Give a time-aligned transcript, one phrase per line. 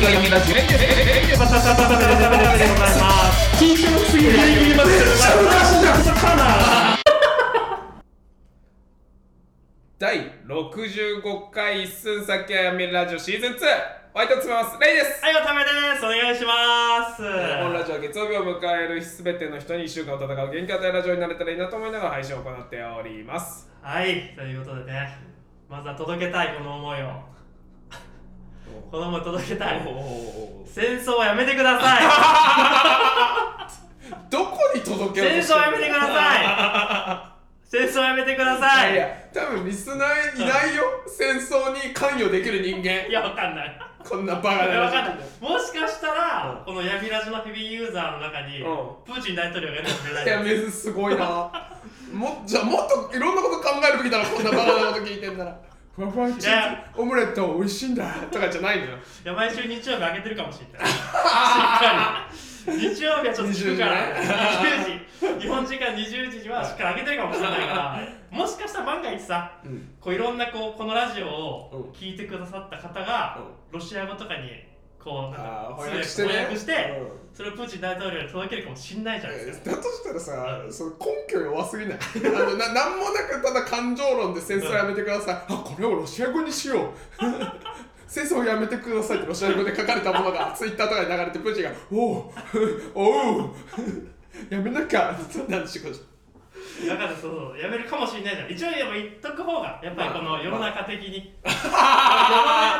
[0.00, 0.56] 先がみラジオ
[3.58, 4.32] 緊張すぎる
[9.98, 13.56] 第65回一寸先はみラジオシーズン2
[14.14, 15.68] お相手を務めますレイですはい、おためで
[15.98, 16.06] す。
[16.06, 17.22] お願いします。
[17.22, 25.18] 本ラジオは月曜日を迎えるすべての人に1週間を戦う元気を与えるラジオになれたらいいなと思いながら配信を行っておりますはい、ということでね、
[25.68, 27.39] まずは届けたい、この思いを。
[28.90, 29.80] この思い届けたい。
[30.66, 33.68] 戦争をやめてくださ
[34.30, 35.22] どこに届い。
[35.22, 37.30] け戦争をやめてください。
[37.64, 38.94] 戦争をやめてください。
[38.94, 43.78] いや多分リスナーいないよ戦争に関与できる人間いや、わかんない。
[44.08, 45.14] こんなバカなわかんない。
[45.40, 51.50] もしかしたら、うんこの闇ラジのヘビーユーザーの中に、うんプーチン大統領がいるかもしれないいやめずすごいな
[52.12, 55.56] もじゃあもっといろんなこと考えるべきだろこんなバカなこと聞いてんなら
[56.00, 58.10] ふわふわチーいやズオムレット美味しいんだ。
[58.30, 58.90] とかじゃないのよ。
[58.92, 60.88] いや毎週日曜日上げてるかもしれない。
[60.88, 62.40] しっかり。
[62.94, 69.94] 日曜日はちょっと聞くから、20 20時、日本時間20時はしっかり上げてるかもしれないから、もしかしたら万が一さ、うん。
[70.00, 71.30] こういろんなこうこのラジオうん。
[71.30, 73.38] を聞いてくださった方が、
[73.70, 74.50] うロシア語とかに
[75.02, 75.40] こうな
[75.76, 76.22] 訳して
[77.32, 79.70] それをプーチン大統領に届けるかもしんないじゃないえですか。
[79.70, 81.98] ーだとしたらさ、その根拠弱すぎない？
[82.26, 86.88] あのななんもなくただ感情論で戦争やめてください、あこれをロシア語にしよう。
[88.06, 92.24] 戦争をやめてくださいってロシア語で書かれたものがツイッターとかに流れてプーチンが「おう
[92.92, 93.50] おう
[94.50, 95.16] やめなきゃ」
[95.48, 96.09] なんて仕事
[96.88, 98.50] だからそうそうやめるかもしれないじゃん。
[98.50, 101.54] 一応やっぱ言っとく方がやっぱりこの世の中的に、世の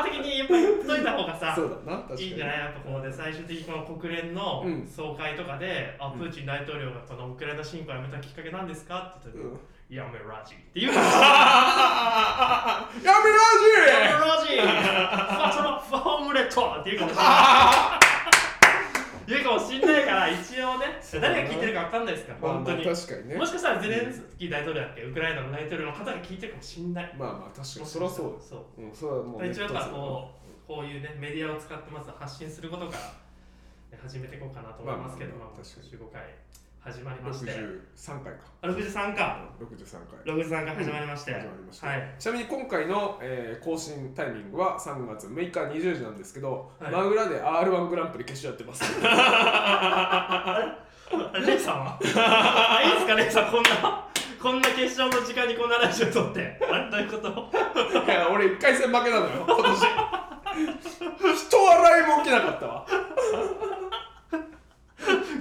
[0.02, 1.52] 中的にやっぱり言っといた方がさ。
[1.54, 2.58] そうだないいんじゃない？
[2.60, 4.86] やっぱこうで最終的にこの国連のうん。
[4.86, 6.18] 総会とかで、あうん。
[6.18, 9.60] プーチン大統領がこのウクライナ侵攻をやめたきっかけなんですかって言ったら、うん。
[9.90, 10.92] やめラジって言う。
[10.92, 11.26] かもしれな
[13.92, 17.30] いやめラジファトのファームレットって言うかもしれな
[17.96, 18.00] い。
[19.26, 19.89] 言うかもしれない
[20.30, 20.86] 一応ね
[21.20, 23.34] 誰が聞いてるか分かんないですから、まあまあ本当に、確かにね。
[23.36, 25.02] もしかしたらゼレンスキー大統領だっけ？
[25.02, 27.86] ウクライナの大統領の方が聞いてるかもしれないまあまあ確かに。
[27.86, 28.86] そりゃそうそうう。
[28.86, 30.30] んそれはもう一応やっぱこ
[30.66, 35.98] うこういうねメディアを使ってまず発信することから、ね、始めていこうかなと思いますけど、まあまあまあまあ確かに。
[35.98, 36.22] 15回
[36.82, 37.50] 始まりまして。
[37.50, 38.38] 63回か。
[38.62, 40.34] あ63か63回。
[40.34, 42.14] 63回始まりまして、始まりました、はい。
[42.18, 46.92] ちなみに今回の、えー更新タイミングは3月6日20時なんですけど、はい。
[46.92, 48.82] 真裏で R1 グランプリ決勝やってます。
[49.04, 50.74] あ
[51.34, 51.98] れレイさんは？
[52.16, 54.06] あいいですかレイさんこんな
[54.42, 56.58] こんな決勝の時間にこんなラジオ撮って。
[56.70, 56.90] あれ？
[56.90, 57.50] どういうこと？
[58.06, 59.80] いや俺1回戦負けなのよ今年。
[61.36, 62.86] 人笑いも起きなかったわ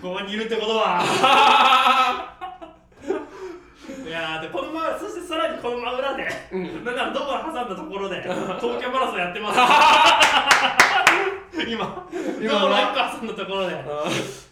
[0.01, 1.03] ここにいるってことは。
[4.05, 6.83] いやーでこのままそしてさらにこの真裏で、うん。
[6.85, 8.21] なんなら道路挟んだところで
[8.59, 9.59] 東京マラソンやってます
[11.53, 12.07] 今
[12.41, 13.83] 今道路1個挟んだところであ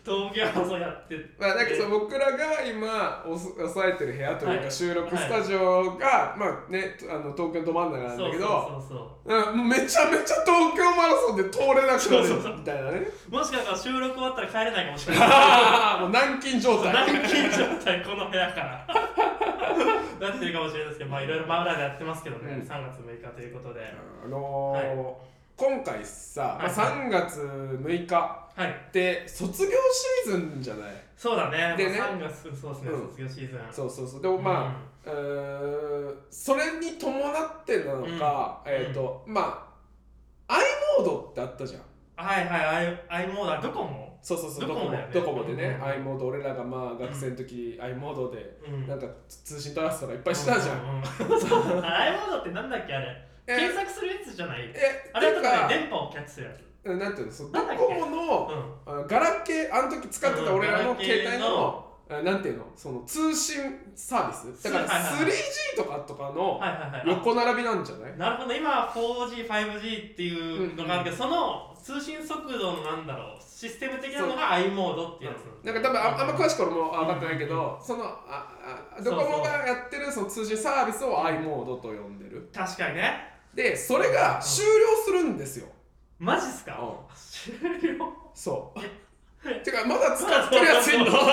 [0.08, 1.16] 東京マラソンやって。
[1.38, 4.72] まあなんかそう僕らが今押さえてる部屋というかはい。
[4.72, 8.98] 収録スタジオが、まあねあの東京のど真ん中なんだけどそうそう
[9.28, 9.56] そうう。
[9.58, 13.08] んめちゃめちゃ東京マラソンで通れなくなるみたいなね。
[13.30, 16.00] もしかしたら収録終わったら帰れないかもしれない。
[16.02, 16.94] もう軟禁状態。
[16.94, 18.88] 軟禁状態この部屋から。
[20.20, 22.62] なってるかもしれないですけどまあいろいろ真裏でやってますけどね、うん。
[22.62, 23.82] 3月6日ということで。
[24.26, 26.70] あのー今回さ、まあ、はい。
[26.70, 28.16] 3月6日
[28.56, 28.70] はい。
[28.70, 29.72] って卒業
[30.26, 30.92] シーズンじゃない？
[31.16, 31.76] そうだね。
[31.76, 31.98] でね。
[32.00, 33.08] まあ3月そうですね、うん。
[33.10, 33.60] 卒業シーズン。
[33.72, 34.22] そうそうそう。
[34.22, 34.76] でもま
[35.06, 38.72] あ、うーんそれに伴ってなのか、うん。
[38.72, 39.68] えっ、と、ま
[40.48, 40.60] あ i
[41.00, 41.82] モードってあったじゃん。
[42.16, 42.66] はいはい。
[43.10, 43.52] i, I モード。
[43.52, 44.68] はどこもそうそうそう。
[44.68, 45.08] ドコモね。
[45.14, 45.44] ドコモ。
[45.44, 48.88] でね、うん i モード俺らがまあ学生の時、i モードでうん。
[48.88, 50.86] なんか通信取らせたらいっぱいしたじゃん、うん
[51.84, 53.08] i モードってなんだっけあれ？
[53.08, 54.72] え検索するやつじゃない？
[54.76, 56.60] えあれとてか電波をキャッチするやつ。
[56.90, 63.58] うんなんていうのそうドコモのガラケーあの時使ってた俺らのうん携帯のあなんていうのその通信
[63.94, 64.64] サービス？
[64.64, 65.32] だからはいはいはい。
[65.32, 66.62] 3G とかとかの
[67.06, 68.18] 横並びなんじゃない？
[68.18, 78.18] なるほど今は 4G、5G っていうのがあるけど、その通信速度のなんだろうシステム的なのが i モードっていうやつなんか多分ああんま詳しく俺も分かってないけど、そのあ
[78.98, 82.50] あドコモがやってるその通信サービスを i モードと呼んでる。
[82.54, 84.72] 確かにねでそれが終了
[85.04, 85.68] するんですよ。
[86.20, 86.78] マジっすか？
[86.80, 87.80] うん。
[87.82, 88.14] 終了？
[88.36, 88.80] そう。
[89.64, 91.06] てかまだ使ってるやついんの？
[91.10, 91.26] そっち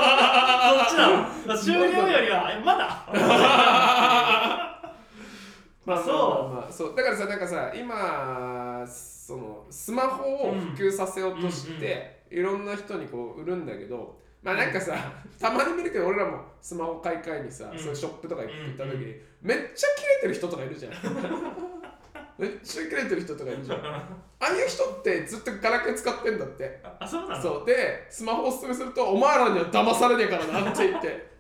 [0.97, 1.59] なの？
[1.59, 2.51] 終了よりは？
[2.57, 3.05] えまだ？
[5.85, 6.55] まあそう。
[6.55, 14.95] まあそうだからさなんかさ今そのスマホを普及させようとして、いろんな人にこう売るんだけどまあなんかさ、
[15.39, 20.93] たまに見るけど俺らもスマホ買い替えにさ、うんそういうショップとか行った時に、うんめっちゃ切れてる人とかいるじゃん
[22.39, 23.79] めっちゃキレてる人とかいるじゃん。
[23.85, 24.09] あ
[24.41, 26.81] あいう人ってずっとガラケー使ってんだって。
[26.99, 27.43] あそうなの？
[27.43, 27.67] そう。
[27.67, 31.33] でスマホをおすすめするとお前らには騙されねえからなって言って。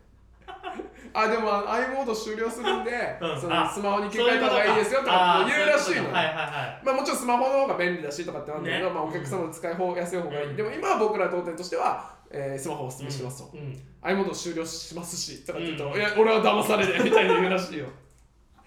[1.16, 3.40] あでも i モード終了するんで、うん。
[3.40, 6.42] そのあスマホに切り替えた方がいいですよとか言うらしいのはいはいは
[6.82, 6.84] い。
[6.84, 8.94] まあもちろんスマホの方が便利だしとかってなんだけど、ね。
[8.94, 10.56] まあ、お客様の使い方やすい方がいい、うん。
[10.56, 13.80] でも今は僕ら当店としては、えースマホをおすすめしますと、うん。
[14.02, 15.94] i モード終了しますしとかって言うと、うん。
[15.94, 17.86] いや俺は騙されねえみたいに言うらしいよ、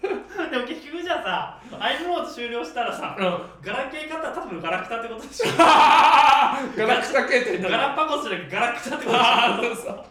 [0.00, 0.87] でも結局
[1.28, 3.24] じゃあさ i モード終了したらさうん、
[3.62, 5.52] ガラケー買ったらただのガラクタってことでしょ。
[5.58, 5.66] ガ
[6.86, 10.06] ラクタ携帯ガラパゴスじゃなくてガラクタってことでしょ。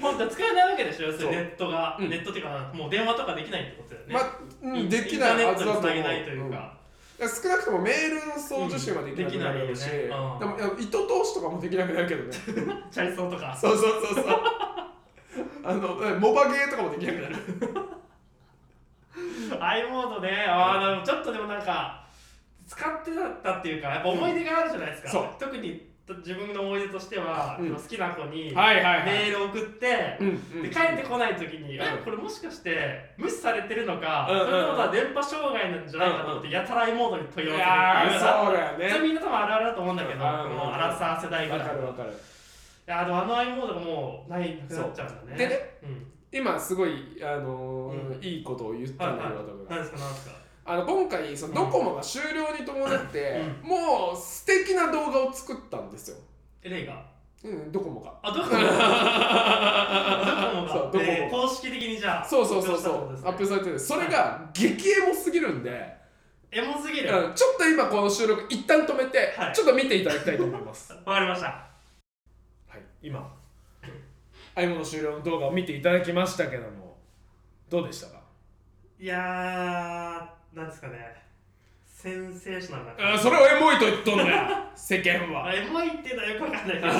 [0.00, 2.08] 本当は使えないわけでしょ要するにネットが、うん。
[2.08, 4.24] ネットっていうかもう電話とかできないってことだよね、まあ、
[4.62, 6.72] うん、できないインターネットにつなげないというか、
[7.18, 7.28] うん。
[7.28, 9.90] 少なくともメールの送受信はできなくなるし、うん。
[9.90, 12.30] でねうんでも糸通しとかもできなくなるけどね。
[12.90, 13.54] チャリソンとか。
[13.54, 14.40] そうそうそうそう。
[15.62, 17.36] あのえモバゲーとかもできなくなる
[19.58, 20.46] i モードね。
[20.48, 22.04] ああでもちょっとでもなんか
[22.66, 23.10] 使って
[23.42, 25.28] たっていうかやっぱ思い出があるじゃないですか、そう。
[25.38, 27.74] 特に自分の思い出としては、うん。
[27.74, 30.18] 好きな子にメール送って、
[30.62, 31.82] で帰ってこない時に、うん。
[31.82, 42.10] えこれもしかして無視されてるのか、うんうんそれともは電波障害なんじゃないかと思って、やたら i モードに問い合いわせるっていうみんな多分あるあるだと思うんだけど、うんこのアラサー世代ぐらわいかるわかる。
[42.10, 42.14] い
[42.90, 45.36] やでもあの i モードがもうないなくなっちゃうんだね。
[45.36, 48.24] でねうん、今すごい、あのーうん。
[48.24, 50.32] いいことを言ったんだけど、はい私が何ですか何ですか？
[50.64, 56.16] あの今回そのドコモが終了に伴って、うもう素敵な動画を作ったんですよ、
[56.62, 57.04] えレイが？
[57.42, 58.12] うん、ドコモが。
[58.22, 58.62] あどこもどこ
[60.62, 61.02] もそうドコモ。
[61.02, 62.94] がえー公式的にじゃあそうそうそう発そう。
[62.94, 63.40] 表したってことですね。
[63.40, 65.96] 発表されてるそれが激エモすぎるんで、
[66.52, 67.08] エモすぎる。
[67.10, 69.54] うん、ちょっと今この収録一旦止めて、はい。
[69.54, 70.92] ちょっと見ていただきたいと思います。
[71.04, 71.46] わかりました。
[71.48, 72.80] はい。
[73.02, 73.18] 今
[74.60, 76.96] アイモの終了の動画を見ていただきましたけども
[77.70, 78.20] どうでしたか
[78.98, 80.80] いやーなんです。
[80.80, 81.14] かね
[81.86, 86.90] センセーショナルなあそれをエモいと言っとんのや世間はエモいってのはよくわかんないけど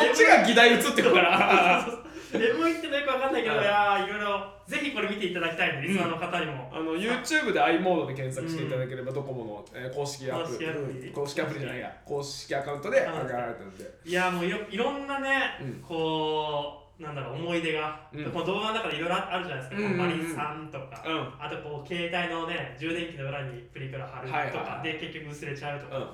[0.00, 1.86] そっちが議題移ってるから
[2.36, 3.64] エモいってのはよくわかんないけど、い。
[3.64, 5.80] やーいろいろぜひこれ見ていただきたいん。
[5.80, 11.10] でリスナーの方にも、あの YouTube で i モードで検索していただければ、ドコモの、えー公式アプリ。
[11.10, 11.60] 公式アプリ。
[11.60, 11.92] じゃないや。
[12.04, 13.84] 公式アカウントで上げられてるんで。
[14.04, 15.82] いやーもういろいろんなね、うん。
[15.82, 18.24] こうなんだろう思い出が、うん。
[18.30, 19.94] この動画の中でいろいろあるじゃないですか、うん。
[19.94, 21.32] うマリンさんとか、うん。
[21.38, 26.08] あとこう携帯のね充電器の裏にプリクラ貼るとか、で結局薄れちゃうとか、うんうん。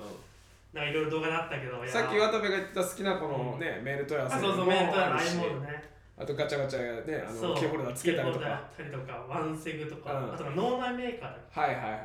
[0.74, 5.36] なんかいろいろ動画があったけどさっき渡部が言ってた好きなこのね、メール問い合わせあそうそうメールとかのあ i るし。
[5.36, 8.46] モードねあとガチャガチャねあのキーホルダーつけたりとか。
[8.46, 10.34] ったりとかワンセグとか、うん。
[10.34, 11.96] あとは脳内メーカーはいはいは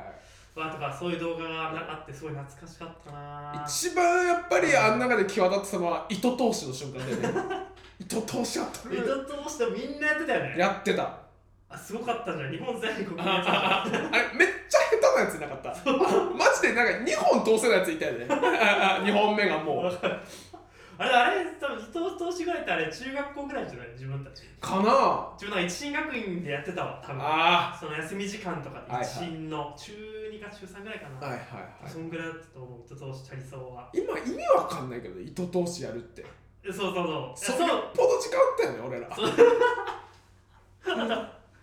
[0.56, 0.58] い。
[0.58, 7.70] わとかそういう動画があってすごい懐かしかったな一番やっぱりあん中で際立ってたのは糸通しの瞬間だよね。
[8.00, 8.88] 糸通しやった。
[8.88, 10.54] ね糸通してみんなやってたよね。
[10.58, 11.30] やってた。
[11.68, 15.68] あすごかったじゃん日本全国のやつあれめっちゃ下手なやついなかった。
[16.34, 18.24] マジでなんか2本通せるやついたよね。
[18.26, 19.86] 2本目がもう。
[20.98, 21.68] あれあれ多
[22.20, 24.42] 分糸通しぐらいってあれ中学校ぐらいじゃない自分たち。
[24.60, 31.90] かな自分なんか一進学院でやってたわ多分あその休み時間とかで一進の中2か中3ぐらいかな、あはいはいはい。
[31.90, 33.90] そんぐらいだったと思う糸通しチャリソーは。
[33.92, 36.24] 今意味わかんないけど糸通しやるって。
[36.64, 37.04] そうそうそう。
[37.34, 39.08] そそうよっぽど時間あったよね俺ら。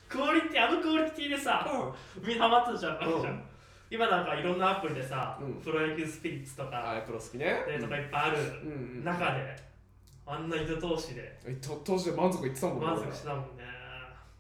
[0.10, 1.68] クオリティあのクオリティでさ
[2.26, 3.44] みんなハマってたじゃん、わけじゃん。
[3.90, 5.54] 今なんかいろんなアプリでさ、うん。
[5.62, 7.46] プロ野球スピリッツとか、はいプロ好きね。
[7.68, 9.04] ねとかいっぱいあるうんうん。
[9.04, 9.56] 中で、
[10.28, 11.40] あんな糸通しで。
[11.48, 13.64] 糸通しで満足いってたもんね満足してたもんね。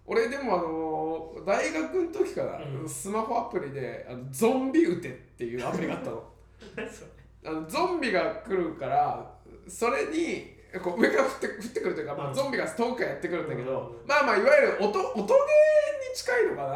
[0.05, 2.89] 俺でもあのー大学の時から、うん。
[2.89, 6.23] スマホアプリであのゾンビ撃てっていうアプリがあったの。
[7.45, 9.33] あのゾンビが来るから
[9.67, 12.33] それにこう上から降って降ってくるというか、まあ、うん。
[12.33, 14.07] ゾンビが遠くからやってくるんだけど、うん。
[14.07, 15.35] まあまあいわゆる音音ゲーに
[16.13, 16.69] 近いのかな、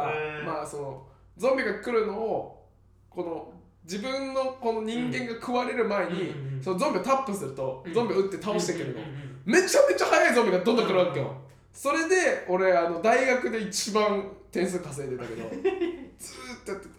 [0.45, 2.69] まあそのゾンビが来るのを
[3.09, 3.53] この
[3.83, 7.93] 自分のこの人間が食われる前に、うんうんそのゾンビをタップすると、うん。
[7.93, 8.99] ゾンビを撃って倒してくるの、
[9.45, 16.93] めちゃめちゃ速いゾンビがどんどん来るわけよ、うんそれで俺あの大学で一番点数稼いでたけど ずーっとやってた。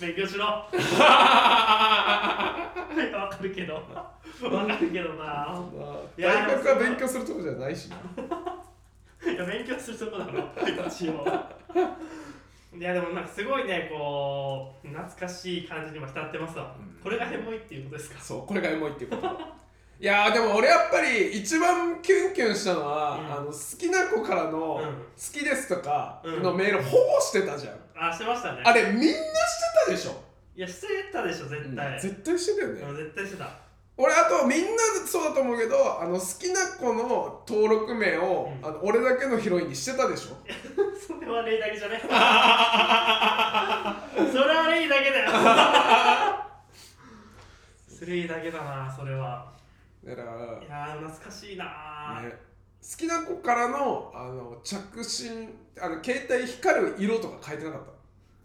[0.00, 0.46] 勉強しろ。
[0.46, 0.66] わ
[3.30, 3.74] かるけど。
[3.74, 3.82] わ
[4.66, 5.62] かるけどな。
[6.16, 7.96] 大学は勉強するとこじゃないしな。
[9.30, 10.50] いや勉強するとこだろ
[10.88, 11.24] 一応
[12.72, 17.02] いやでもなんかすごいねこう懐かしい感じにも浸ってますわ、うん。
[17.02, 18.20] これがヘモいっていうことですか？
[18.20, 19.26] そうこれがエモいっていうこと。
[20.00, 23.32] いやーでも俺やっぱり一番キュンキュンしたのは、うん。
[23.32, 24.84] あの好きな子からの「うん。
[24.84, 26.42] 好きです」とかうん。
[26.42, 28.62] のメールほぼしてたじゃん、あしてましたね。
[28.64, 29.14] あれみんなして
[29.86, 30.22] たでしょ、
[30.56, 33.50] いやしてたでしょ絶対、絶対してたよね、うん絶対してた
[34.02, 34.66] 俺あとみんな
[35.06, 38.66] そうだと思うけどあの好きな子の登録名を、うん。
[38.66, 40.36] あの俺だけのヒロインにしてたでしょ？
[41.06, 42.14] それは例だけじゃね それ
[44.54, 45.30] はレイだけだよ。
[48.06, 49.46] レイだけだなそれは。
[50.02, 52.30] だから、いやー懐かしいな、ね、
[52.82, 57.82] 好きな子からのあの着信あの携帯光る色とか変えてなかっ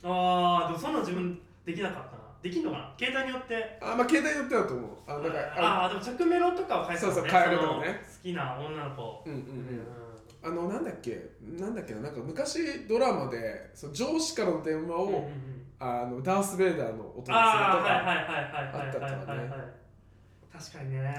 [0.03, 2.93] ああでもそんなの自分できなかったなできんのかな？
[2.97, 3.77] 携帯によって。
[3.79, 4.89] たあまあ携帯によってだと思う。
[5.07, 7.21] あだからああでも着メロとかを変えてたもんね。
[7.21, 8.05] そうそう変えるとかね。
[8.05, 9.23] 好きな女の子。
[9.25, 9.87] うんうんううん。
[10.43, 11.29] あのなんだっけ？
[11.41, 12.01] なんだっけな？
[12.01, 15.65] なんか昔ドラマでその上司からの電話を、うんうんうん。
[15.77, 17.79] あのダース・ベイダーの音にするとか、あ
[18.87, 19.59] ったとかねはいはい
[20.53, 21.15] 確かにね。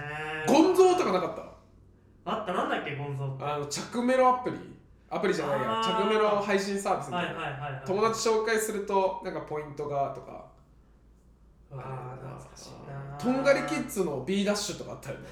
[0.46, 1.56] ゴンゾーとかなかっ
[2.24, 2.96] あったなんだっけ？
[2.96, 3.42] ゴンゾーって。
[3.42, 4.56] たあの着メロアプリ。
[5.08, 5.82] アプリじゃないや。
[5.84, 7.82] 着メロ配信サービスみたはいいな、はいはいはい。
[7.86, 10.45] 友達紹介するとなんかポイントがとか
[11.70, 15.26] わあ懐かしいなとんがりキッズの B ダッシュとかあったよね。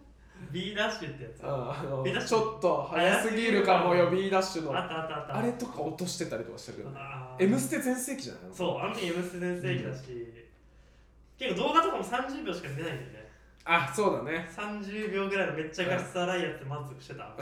[0.50, 1.44] B ダッシュってやつ。
[1.44, 2.38] あああの B ダッシュ。
[2.38, 5.36] ちょっと早すぎるかもよ B ダッシュのったあったあった。
[5.36, 6.90] あれとか落としてたりとかしたけど。
[6.90, 7.44] ねあー。
[7.44, 8.54] M ステ全盛期じゃないの？
[8.54, 10.02] そうあの時 M ステ全盛期だし、
[11.38, 13.30] 結構動画とかも30秒しか出ないんだよね。
[13.64, 14.48] あそうだね。
[14.56, 17.34] 30秒ぐらいのめっちゃ画質荒いやつ満足してた。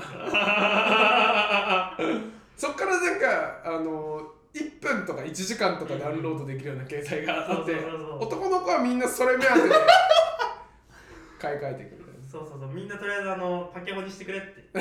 [2.56, 4.20] そっからなんかあの
[4.58, 7.74] 1分とか1時間とかダウンロードできるような携帯があって
[8.20, 9.74] 男の子はみんなそれ目当てで
[11.38, 12.08] 買い替えてくる。
[12.30, 12.68] そうそうそう。
[12.68, 14.68] みんなとりあえずあのパケモンにしてくれって。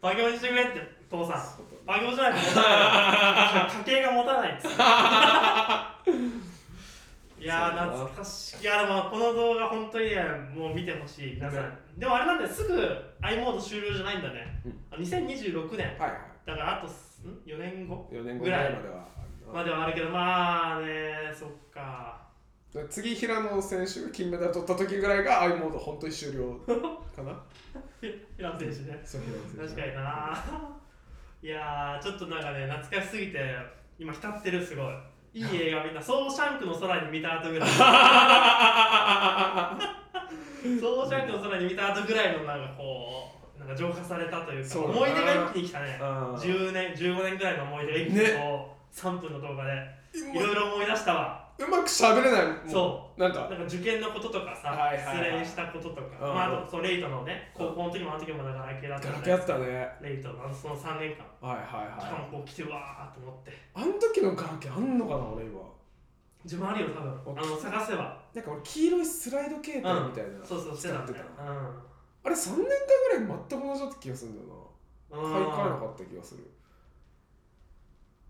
[0.00, 1.42] パケモンにしてくれって父さん。
[1.84, 2.68] パケモンじゃないと持たな
[3.66, 4.54] い家計が持たないっ
[7.42, 8.62] いやー懐かしい。
[8.62, 10.22] いやでもこの動画本当にね
[10.54, 11.34] もう見てほしい。
[11.34, 11.70] 皆さん、ね。
[11.98, 12.50] でもあれなんだよ。
[12.50, 12.80] すぐ
[13.20, 14.62] i モード終了じゃないんだね、
[14.92, 16.20] あ2026年はいはい。
[16.46, 19.08] だからあとすん？4年後？4年後ぐらいまでは
[19.52, 22.20] まではあるけどまあねそっか。
[22.88, 26.54] 次平野選手が金メダル取った時ぐらいが i モード本当に終了
[27.14, 27.38] かな。
[28.00, 29.00] 平野選手ね。
[29.04, 29.80] そう平野選手。
[29.80, 30.44] 確かにな。
[31.42, 33.56] いやーちょっとなんかね懐かしすぎて
[33.98, 34.94] 今浸ってるすごい。
[35.34, 45.98] いい映画みんな「ソーシャンクの空に見た後ぐらい」「ソーシャンクの空に見た後ぐらいのなんかこうなんか浄化されたというか思い出が一気に来たね。
[46.00, 46.34] うん。
[46.34, 49.70] 10年15年ぐらいの思い出が一気にこう、3分の動画で
[50.12, 51.42] いろいろ思い出したわ。
[51.58, 52.68] うまく喋れないもん。
[52.68, 53.20] そう。
[53.20, 53.40] なんか。
[53.48, 55.44] なんか受験のこととかさ、はいはいはい。
[55.44, 56.34] 失恋したこととか、うん。
[56.34, 59.88] まあ、あとそうレイトのね高校の時もあの時もだから系だったガラんでケーあったね。
[60.00, 61.48] レイトのその3年間。
[61.48, 63.52] はいはいしかはいもこう来てうわーっと思って。
[63.74, 65.60] あの時のガラケーあんのかな俺今。
[66.44, 67.38] 自分あるよ多分。
[67.38, 68.20] あの探せば。
[68.34, 71.26] なんか俺黄色いスライド携帯みたいな、そうそうしてたんだ使ってよ
[72.24, 74.54] あれ3年間ぐらい全く同じだった気がするんだよな。
[74.54, 76.50] うん買い替えなかった気がする。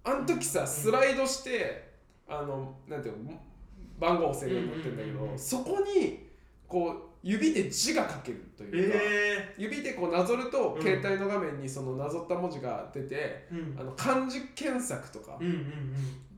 [0.04, 1.92] あの時さスライドして、
[2.28, 3.32] あのなんていうの
[3.98, 5.38] 番号を制限になってるんだけど、うんうんうんうん。
[5.38, 6.26] そこに
[6.66, 10.82] こう指で字が書けるというか、え指でこうなぞると、うん。
[10.82, 13.80] 携帯の画面にそのなぞった文字が出てえー、うん。
[13.80, 15.52] あの漢字検索とかうんうん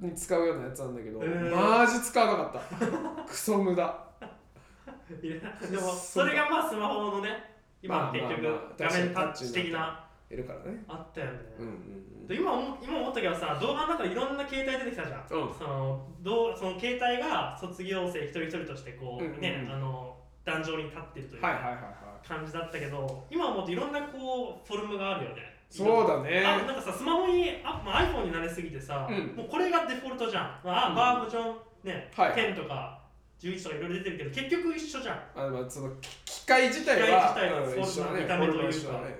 [0.03, 0.11] うん。
[0.11, 1.51] に使うようなやつなんだけど、へー。
[1.51, 3.25] マジ使わなかった。
[3.25, 4.04] クソ無駄
[5.23, 5.37] いや
[5.71, 7.31] でもそれがまあスマホのね
[7.83, 8.43] 今の結局
[8.79, 10.83] 画面タッチ的ないるからね。
[10.89, 15.55] あったよね、うんうんで今思今思ったけどさ動画の中でいろんな携帯出てきたじゃん、うん。
[15.55, 19.41] そのどうその携帯が卒業生一人一人としてこう、うんうんうん。
[19.43, 21.81] ねあの壇上に立ってるというか、はいはいはいは
[22.25, 22.27] い。
[22.27, 25.43] 感じだったけど今思うといろんなこうフォルムがあるよね。
[25.69, 26.43] そうだね。
[26.47, 29.37] あなんかさスマホにあ、まあ、iPhone に慣れすぎてさ、うん。
[29.37, 30.95] もうこれがデフォルトじゃん、まあうん。
[30.95, 33.04] バージョンね、はい10とか
[33.45, 35.23] 11とかいろいろ出てるけど結局一緒じゃん。
[35.37, 35.93] あのまあその
[36.25, 38.93] 機械自体は機械自体はうん見た目というか。
[39.05, 39.17] ね。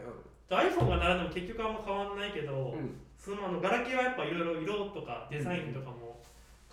[0.49, 3.01] で iPhone が並んでも結局あんま変わんないけど、うんうん。
[3.19, 6.21] そのあのガラケーはやっぱいろいろ色とかデザインとかも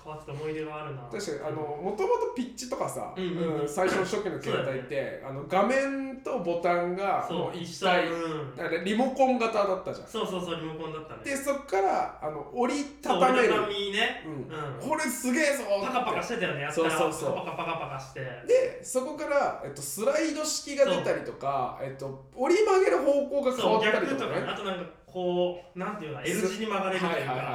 [0.04, 1.02] 変わってた思い出があるな。
[1.04, 3.62] 確かにあのもともとピッチとかさ、うんうんうん。
[3.62, 8.56] うん最初の初期の携帯って、あの画面とボタンがもう一体うん。
[8.56, 10.08] だリモコン型だったじゃん。
[10.08, 11.22] そうそうそうリモコンだったね。
[11.24, 13.44] でそっからあの折りたためる。
[13.44, 14.24] 折りたたみね。
[14.26, 14.34] うん。
[14.34, 14.90] うん。
[14.90, 16.90] これすげえぞパカパカしてたよねやったら。
[16.90, 17.36] そうそうそう。
[17.36, 18.22] パカパカパカして。
[18.48, 24.42] でそこから、えっと、スライド式が出たりとか、えっと、折り曲げる方向が変わったり逆とかとかね。
[24.42, 27.16] ねあとなんかこうなんていうの L 字に曲がれるというか。
[27.16, 27.46] はいはいはい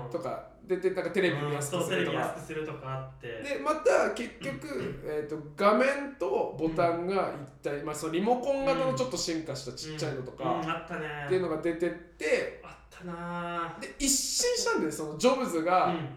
[0.00, 7.32] はい、とかででなんかテレビ見やすくするとか、とかあってでまた結局、 えー、と画面とボタンが
[7.62, 11.06] 一体、まあ、そのリモコン型のちょっと進化したちっちゃいのとうんか、あったね。
[11.26, 13.76] っていうのが出てってあったな。
[13.80, 16.08] で一新したんでそのジョブズが、うん。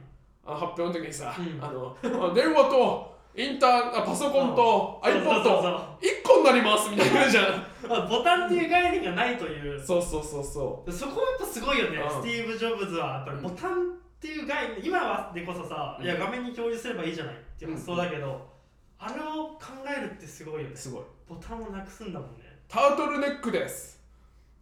[0.45, 1.63] あの発表の時にさ、うん。
[1.63, 5.81] あのあ 電話とインターあパソコンとそうそうそう iPod そう。
[6.01, 7.45] 一個になりますみたいなじゃん。
[7.87, 9.79] あボタンっていう概念がないという。
[9.79, 12.09] そうそうそうそそこもやっぱすごいよね、うん。
[12.09, 16.05] スティーブ・ジョブズはやっぱりボタンっていう概念今はでこそさ、うん。
[16.05, 18.45] いや画面に表示すればいいじゃないっていう発想だけど、
[18.99, 20.73] あれを考えるってすごいよね。
[20.73, 21.03] うすごい。
[21.27, 22.43] ボタンをなくすんだもんね。
[22.67, 23.97] タートルネックです。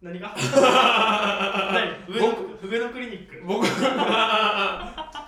[0.00, 0.32] 何が？
[0.38, 2.06] 何？
[2.08, 3.42] 上の上のクリニック。
[3.44, 3.66] 僕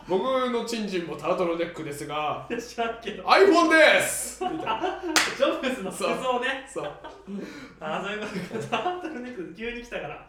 [0.09, 3.25] 僕のチンチンもタートルネックですがいや知らんけど。
[3.25, 4.45] iPhone です！
[4.45, 5.01] みたいな
[5.37, 6.69] ジョブズの服装ね。
[6.73, 6.93] そう
[7.81, 8.27] あそういうこ
[8.61, 8.83] とか。
[8.83, 10.27] タートルネック急に来たから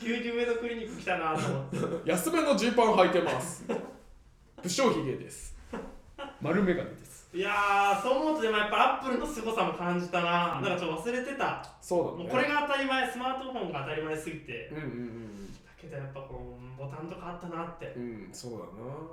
[0.00, 2.10] 急に上のクリニック来たなと思って。
[2.10, 3.64] 安めのジーパン履いてます。
[4.62, 5.56] 不精ひげです。
[6.40, 7.28] 丸眼鏡です。
[7.34, 10.64] いやーそう思うとでもやっぱアップルの凄さも感じたな、うん。
[10.64, 11.64] なんかちょっと忘れてた。
[11.80, 12.22] そうだね。
[12.22, 14.70] もうこれが当たり前スマートフォンが当たり前すぎて。
[14.72, 15.54] うんうんうん。
[15.54, 17.92] だけどやっぱこうボタンとかあったなって。
[17.96, 18.52] うんそう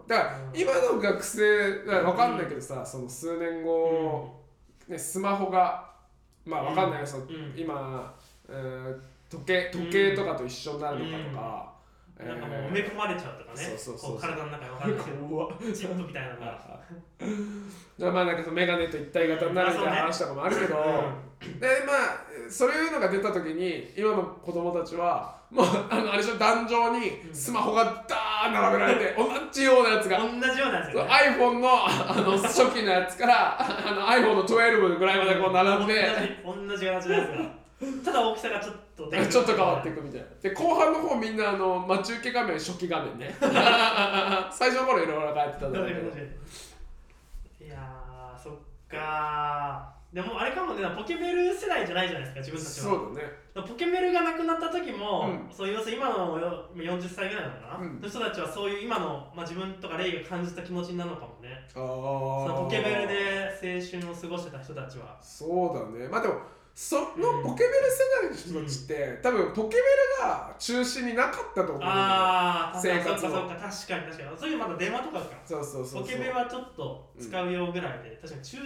[0.08, 0.24] だな。
[0.24, 4.40] だから今の学生わかんないけどさその数年後、
[4.88, 5.92] ね、スマホが
[6.46, 7.54] まあわかんないよ、そのうん。
[7.58, 8.16] 今、
[8.48, 11.74] えー時計時計とかと一緒になるのかとか、
[12.20, 12.70] えなんかもうー。
[12.70, 13.58] 埋め込まれちゃうとかね。
[13.58, 14.96] そうそうそう体の中に分かる。
[14.96, 16.80] けどチップみたいなのが
[17.98, 20.74] じゃあまあなんかそのメガネと一体型になるみたいな話とかもあるけど、で
[21.86, 30.20] まあそういうのが出た時に今の子供たちはもうあのあれでしょ壇上にスマホがダーン並べられて同じようなやつが。
[30.20, 31.02] 同じようなやつね。
[31.02, 36.42] iPhone のあの初期のやつからあの iPhone の12ぐらいまでこう並んで。
[36.46, 37.65] 同じ同じ形のやつが
[38.04, 40.28] ただ大きさがちょっとで ちょっと変わっていくみたいな。
[40.42, 43.36] で後半の方みんなあの待ち受け画面初期画面ね。
[44.52, 46.00] 最初の頃いろいろ変えてたんだけど。
[47.66, 48.54] いやーそっ
[48.88, 50.16] かー。
[50.16, 52.84] でもあれかもねポケベル世代じゃないじゃないですか自分たちは。
[52.86, 53.46] そうだね。
[53.68, 55.54] ポケベルがなくなった時も、うん。
[55.54, 58.02] そう要するに今のよ40歳ぐらいなのかな、うん。
[58.02, 61.68] の人たちはそういう今の、まあ、自分とかレイが感じた気持ちになるのかもね。
[61.72, 61.82] あそ
[62.48, 63.16] のポケベルで
[63.62, 65.18] で青春を過ごしてた人たちは。
[65.22, 66.08] そうだね。
[66.08, 66.36] まあでも
[66.76, 67.44] そのうん。
[67.44, 74.38] ポケベル世代の人たちって、多分ポケベルが中心になかったと思うああ生活をそうかそうか確かに確かに。
[74.38, 75.86] そういうまだ電話とかかそうそう。
[75.86, 78.58] そうポケベルはちょっと使うよぐらいで、確かに中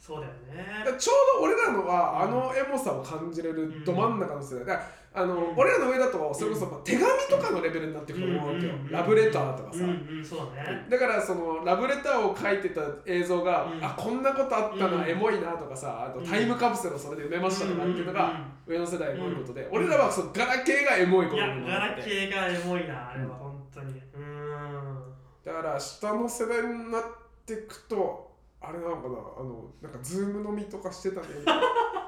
[0.00, 0.98] そうだよね。
[0.98, 4.66] ちょうど俺らのはあのエモさを感じれるど真ん中の世代。
[4.66, 5.56] だからあの、うん。
[5.56, 10.86] 俺らの上だとそれこそ手紙とかのレベルになってくると思うわけよ、うんラブレターとかさ、うんうんそうだね。
[10.88, 13.84] だからそのラブレターを書いてた映像が、うん。
[13.84, 15.08] あこんなことあったな、うん。
[15.08, 16.26] エモいなとかさあとうん。
[16.26, 19.76] タイムカプセルをそれで埋めましたとかっていうのがん上の世代のことで、うん。
[19.76, 22.02] 俺らはそのガラケーがエモいい頃やガラになって。
[22.02, 23.92] ケーがエモいなあれは本当に。
[23.92, 25.02] うーん。
[25.44, 27.02] だから下の世代になっ
[27.44, 31.26] ていくとあれなのかなあのなんかズーム飲みとかしてたね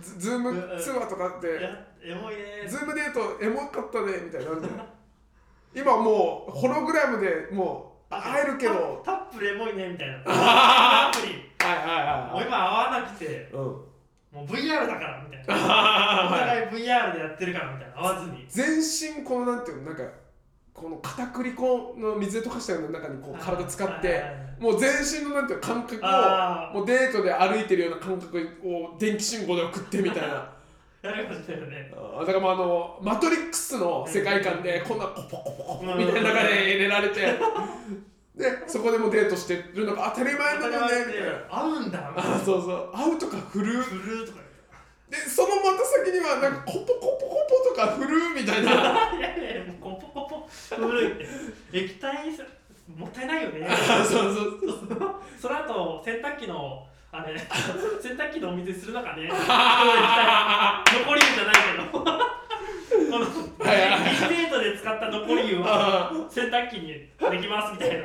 [0.00, 1.46] ズズーム通話とかって
[2.02, 2.66] エモいね。
[2.68, 4.50] ズームデートエモかったねみたいな。
[5.74, 9.02] 今もうホログラムでもう会えるけど。
[9.04, 10.22] タップルエモいねみたいな。
[11.08, 11.50] アプリ。
[11.60, 13.60] はいはいはいもう今会わなくてうん。
[13.60, 13.86] も
[14.42, 16.26] う VR だからみたいな。
[16.26, 17.94] お互い VR でやってるからみたいな。
[17.94, 18.46] 会わずに。
[18.48, 20.02] 全身このなんていうのなんか
[20.80, 24.22] この片栗粉の水で溶かしたような中にこう体使って
[24.58, 24.90] もう全
[25.22, 30.50] 身のなんていうの感覚あをもうデートで歩いてるような感覚を電気信号で送ってみたいな。
[31.02, 37.20] だからもうあのマトリックスの世界観でこんなコポコポコポみたいな中で入れられて。
[38.36, 41.04] でそこでもデートしてるのが当たり前なんだね。
[41.08, 42.12] みたいな会うんだ。
[42.16, 42.90] あーそうそう。
[42.94, 43.80] 会うとか振る？
[43.82, 44.38] フルーとか
[45.10, 48.70] でそのまた先にはなんかコポコポコポとか振るみたいな。
[49.18, 50.19] いやいやもうコポコポ
[50.76, 51.12] 古い。
[51.12, 51.26] って
[51.72, 52.16] 液体
[52.96, 53.68] もったいないよね。
[54.02, 54.66] そうそうそ
[55.06, 55.14] う。
[55.40, 57.36] その後洗濯機のあれ
[58.00, 61.98] 洗濯機のお水にするのかね残り湯じゃないけど。
[63.10, 64.00] このはいはいはい。
[64.10, 67.08] ビッグデートで使った残り湯はあー洗濯機にで
[67.40, 68.04] きますみたいな。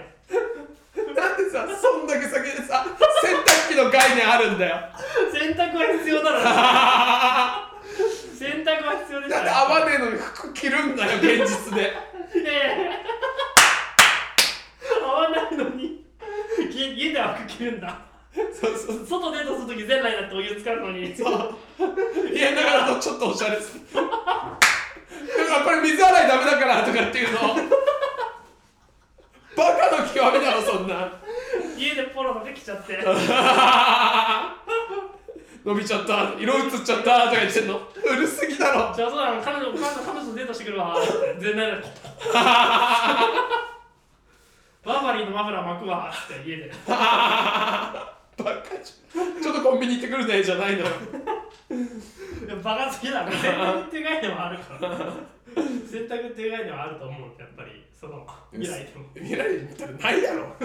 [1.22, 2.86] なんでさそんだけ先でさ
[3.22, 4.78] 洗濯機の概念あるんだよ。
[5.32, 6.40] 洗濯は必要だろ。
[8.38, 11.94] 洗濯は必要ですだって合わねえのに服着るんだよ現実で
[12.40, 12.92] いやいや
[15.04, 16.04] 合わないのに。
[16.72, 18.00] 家家では服着るんだ。
[18.34, 21.16] そうそう外デートするとき全裸になってお湯使うのに。
[21.16, 21.56] そう。
[22.34, 23.78] 家の中だとちょっとおしゃれす。
[23.78, 27.40] るなんかこれ水洗いダメだからとかっていうの。
[29.56, 31.12] バカの極みだろそんな。
[31.78, 32.98] 家でポロのできちゃって
[35.66, 36.36] 伸びちゃった。
[36.40, 37.26] 色移っちゃった。
[37.26, 37.76] とか言ってんの。
[37.76, 37.82] う
[38.16, 38.94] るすぎだろ。
[38.96, 40.96] じゃあそうだ彼女彼女彼女とデートしてくるわ。
[41.40, 41.84] 全裸で
[44.86, 46.14] バーバリーのマフラー巻くわ。
[46.14, 46.72] って家で。
[46.86, 46.94] バ
[48.38, 49.42] カじゃん。
[49.42, 50.86] ちょっとコンビニ行ってくるねじゃないのよ。
[52.64, 53.32] バカすぎだろ。
[53.32, 54.88] 洗濯っていう概念はあるから。
[55.58, 57.22] 洗濯っていう概念はあると思う。
[57.42, 59.06] やっぱりその未来でも。
[59.16, 60.56] 未来で見たらないだろ。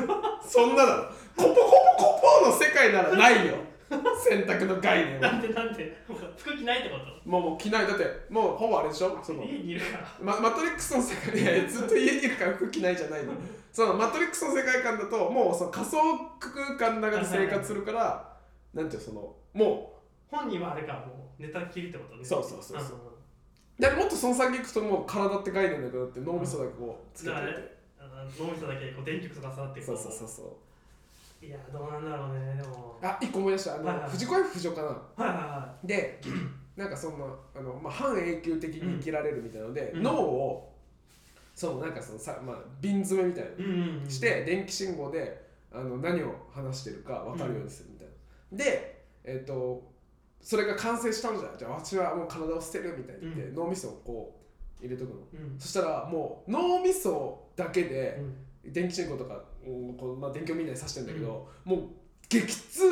[0.46, 3.54] そんなだろコポコポコポの世界ならないよ
[4.22, 5.32] 洗濯の概念は。
[5.32, 5.96] なんでなんで？
[6.36, 7.28] 服着ないってこと？
[7.28, 7.86] もうもう着ない。
[7.86, 9.18] だってもうほぼあれでしょ？
[9.22, 10.06] その家にいるから。
[10.20, 13.32] ママトリックスの世界でずっと家にいるから服着ないじゃないの。
[13.72, 15.98] そのマトリックスの世界観だともうその仮想
[16.38, 18.36] 空間の中で生活するから
[18.74, 22.96] なんていうのそのも本人はあれかもうネタ切りってことねそうそうそうそう。
[22.96, 23.00] ん
[23.78, 27.40] でもっとその先行くともう体って概念なくなって脳みそだけこうつけてて、
[27.98, 30.46] あの脳みそだけこう電極とか刺さってそうそうそうそう
[31.42, 32.98] いやどうなんだろうねでも。
[33.02, 33.76] あ一個思い出した。
[33.76, 34.88] あの、はいはい藤子 F 不二雄かな。
[34.88, 36.20] はいはいはで
[36.76, 40.02] なんかそのあの、まあ、半永久的に生きられるみたいなので、うん。
[40.02, 40.76] 脳を
[41.54, 48.08] そのなんかそのさ、まあ、瓶詰めみたいないうんうんうんして電気信号であの何を話してるか分かるようにするみたい
[48.52, 49.90] な、でえっ、と
[50.40, 53.54] それが完成したんじゃじゃあ私はもう体を捨てるみたいに言って、うん。
[53.54, 54.40] 脳みそをこ
[54.80, 55.16] う入れとくの。
[55.34, 55.58] うん。
[55.58, 58.72] そしたらもう脳みそだけでうん。
[58.72, 61.80] 電気信号とかうんこう、まあ、電気をみんなにさしてんだけど、もう
[62.28, 62.82] 激痛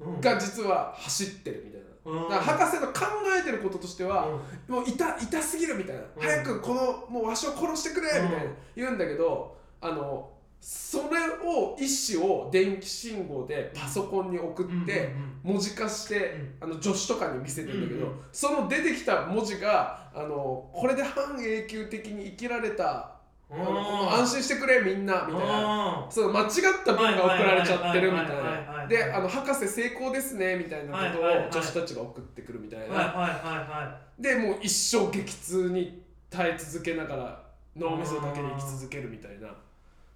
[0.00, 1.86] うんが実は走ってるみたいな。
[2.22, 2.28] うん。
[2.28, 3.00] だから博士の考
[3.38, 4.26] えてることとしては、
[4.68, 4.74] うん。
[4.74, 6.08] もう痛痛すぎるみたいな、うん。
[6.20, 8.54] 早くこのもうわしを殺してくれみたいなうん。
[8.74, 11.04] 言うんだけどあのそれ
[11.44, 11.86] を意
[12.16, 15.12] 思を電気信号でパソコンに送って
[15.42, 23.16] 文字化して、あの助手とかに見せてんだけど、その出てきた文字があのこれで半永久的に生きられた、
[23.54, 25.46] 安心してくれみんなみたいな。
[25.46, 26.48] あその間違っ
[26.84, 28.84] た文が送られちゃってるみたいな。
[28.84, 31.52] いであの博士成功ですねみたいなことをはいはいはい。
[31.52, 32.86] 助手たちが送ってくるみたいな。
[32.86, 37.42] ーはいはいはでもう一生激痛に耐え続けながら
[37.76, 39.48] 脳みそだけで生き続けるみたいな。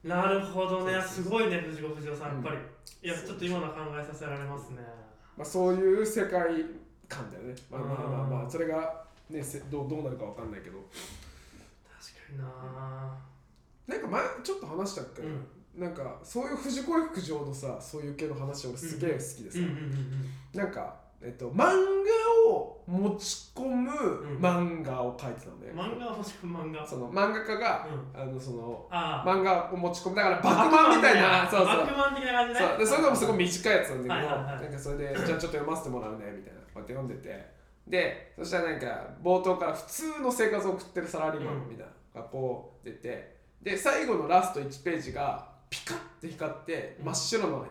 [0.04, 1.00] なるほどね。
[1.02, 2.56] すごいね藤子不二雄さんやっぱり。
[3.02, 4.78] いやちょっと今の考えさせられますね。
[5.36, 6.30] まあ、そういう世界
[7.08, 7.54] 観だよね。
[7.70, 8.46] まあまあまあまうん。
[8.46, 10.78] あそれが、ね、せどうどうなるかわかんないけど
[12.34, 13.18] な
[13.86, 15.46] なんか前ちょっ to 話したっけ、うん。
[15.76, 24.38] なんかそういう藤子 F 不二雄のさそういう系の話俺すげえ好きでさ、うんなんか、えっと、漫画を持ち込むん。
[24.40, 26.86] 漫画を描いてたのね、うん漫画もしくは漫画。
[26.86, 30.16] その漫画家が、うあのその漫画を持ち込む。
[30.16, 31.48] だからバックマンみたいな。
[31.48, 31.66] そうそう。
[31.66, 32.60] バックマン的な感じね。
[32.60, 32.78] そう。
[32.78, 34.62] でそれでもすごい短いやつなんだけど、はいはいはい。
[34.62, 36.60] なんかそれでじゃあちょっと読ませてもらうねみたいな。
[36.60, 37.56] こうやって読んでて。
[37.86, 38.86] でそしたらなんか
[39.22, 41.86] 冒頭から普通の生活を送ってるサラリーマンみたいな。
[41.86, 47.66] のがこう出てで最後のラスト1ページがピカッて光って真っ白の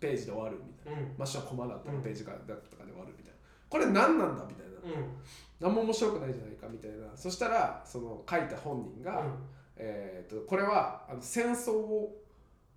[0.00, 1.00] ページで終わるみたいな。
[1.00, 1.14] うん。
[1.18, 3.38] 真っ白なコマだったページがだったかで終わるみたいな。
[3.68, 5.00] これ何なんだみたいな。
[5.00, 5.16] うん。
[5.60, 7.16] 何も面白くないじゃないかみたいな。
[7.16, 9.24] そしたらその書いた本人が、
[9.76, 12.18] えー、とこれはあの戦争を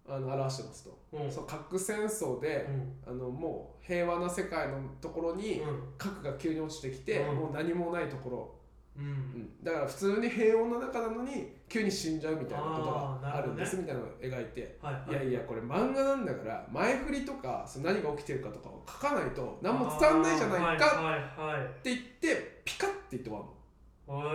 [0.08, 1.26] あの表してますと、うん。
[1.26, 2.68] うんその核戦争で、
[3.08, 5.62] あのもう平和な世界のところに
[5.98, 7.36] 核が急に落ちてきて、うん。
[7.36, 8.56] もう何もないところ、
[8.98, 9.64] うん。
[9.64, 14.78] だから普通に平穏な中なのに急に死んじゃうみたいなことがあるんですみたいなのを描いて。
[14.82, 15.16] はいい。
[15.16, 21.06] やいやこれ漫画なんだから前振りとかその何が起きてるかとかを書かないと何も伝わんないじゃないかはい
[21.40, 23.46] はいはいって言ってピカッて言って終わる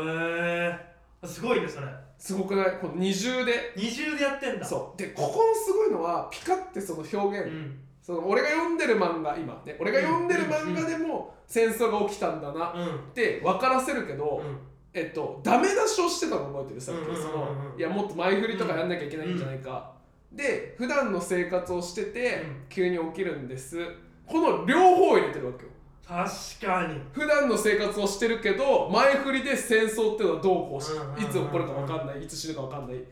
[0.05, 0.11] の。
[0.13, 0.81] へ
[1.23, 1.87] えすごいねそれ。
[2.19, 2.79] すごくない？
[2.81, 3.73] この二重で。
[3.77, 4.65] 二重でやってんだ。
[4.65, 4.99] そう。
[4.99, 7.79] でここのすごいのはピカってその表現、うん
[8.11, 12.87] その俺が読んでる漫画今ね俺が読んでる漫画でも戦争が起きたんだなうん。
[12.87, 14.59] って分からせるけど、うん。
[14.93, 17.23] えっとダメ出しをしてたの覚えてるさっきうんうんうんうん。
[17.23, 17.47] その
[17.79, 19.93] いやもっと前振りとかやんなきゃいけないんじゃないか、
[20.33, 22.57] で普段の生活をしてて、うん。
[22.69, 23.79] 急に起きるんです。
[24.27, 25.71] この両方を入れてるわけよ。
[26.05, 27.01] 確かに。
[27.13, 32.97] 普段の生活をしてるけど前振りで戦争っていうのはどうこうし、うんうんうんうんいつ起こるか分かんないいつ死ぬか分かんない。
[32.99, 33.05] こ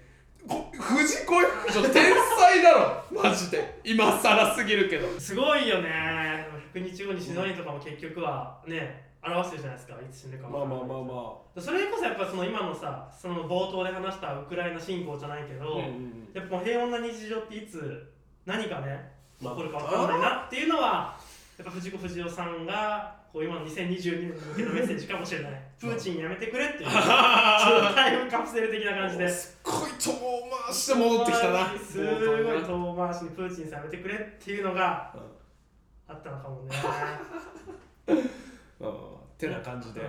[0.46, 3.04] 藤子 F 不二雄天才だろ。
[3.10, 3.80] マジで。
[3.84, 5.18] 今更すぎるけど。
[5.18, 6.46] すごいよね。
[6.74, 9.94] 100日後に死ぬにとかも結局はね表してるじゃないですか。
[9.94, 11.60] いつ死ぬかもまあまあまあまあ。
[11.60, 18.12] それこそやっぱその今のさその冒頭で話したウクライナ侵攻じゃないけど、うんうんやっぱ平穏な日常っていつ
[18.46, 19.54] 何がね起まあ。
[19.54, 21.18] こるか分かんないなっていうのは
[21.58, 25.62] やっぱ藤子不二雄さんがこう今の2022年に向けたメッセージかもしれない。
[25.78, 26.90] プーチンやめてくれっていう。
[26.90, 29.28] タイムカプセル的な感じで。
[29.28, 30.12] すっごい遠
[30.66, 31.66] 回して戻ってきたな。
[31.78, 35.14] すごい遠回しにプーチンさんやめてくれっていうのが
[36.08, 36.70] あったのかもね。
[38.80, 40.00] うんてな感じで。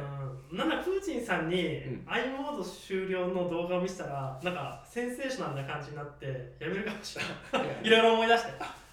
[0.51, 0.57] うん。
[0.57, 2.03] なんだプーチンさんにうん。
[2.07, 6.25] i モード終了の動画を見せたらなんかセンセーショナルな感じになって
[6.59, 7.67] やめるかもしれない。
[7.83, 8.51] いろいろ思い出して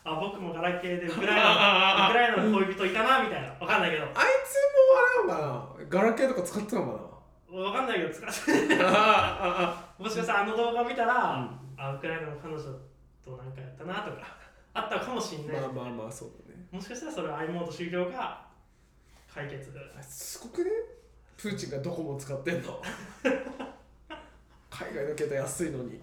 [0.08, 3.48] あ僕もガラケーでウクライナ ウクライナの恋人いたなみたいな。
[3.58, 4.04] わかんないけど。
[4.04, 6.92] あいつもあれなのかなガラケーとか使ってたのか
[7.56, 8.76] わかんないけど使って
[9.98, 11.60] もしかしたらあの動画を見たら、うん。
[11.76, 12.62] あウクライナの彼女
[13.24, 14.18] となんかやったなとか
[14.74, 16.66] あったかもしんない、まあまあまあそうだね。
[16.70, 18.46] もしかしたらそれ i モード終了が
[19.32, 19.72] 解決。
[19.98, 20.70] あすごくね？
[21.36, 22.80] プーチンがドコモ使ってんの？
[24.70, 26.00] 海外の携帯安いのに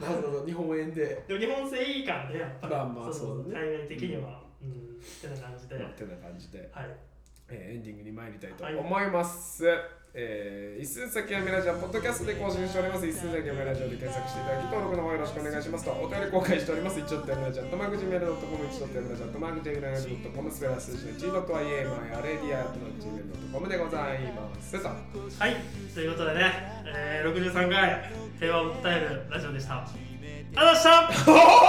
[0.00, 1.24] わざわざ日本円で。
[1.26, 2.74] でも日本製いいからねやっぱり。
[2.74, 3.66] まあまあそうだね。
[3.66, 4.42] 海外的には。
[4.62, 4.70] うん。
[4.70, 4.74] っ
[5.20, 6.70] てな感じで、ってな感じで。
[6.72, 6.96] はい。
[7.50, 9.64] えーエンディングに参りたいと思います。
[10.20, 13.04] えー一寸先はメラジオポッドキャストで更新しております。
[13.04, 17.00] 一寸先はメラジオで検索していただき、登録の方よろしくお願いしますと、お便り公開しております。
[17.02, 24.78] 一応ってメラジオ、とマグジメールドットコム、一応ってメラジオ、とマグジメールドットコム、スペラ数字の G ドット IAMI、アレディアットの Gmail ドットコムでございます。
[24.78, 25.56] とはい
[25.94, 26.52] ということでね、
[26.94, 31.28] えー、63回平和を訴えるラジオでしたありがとうございました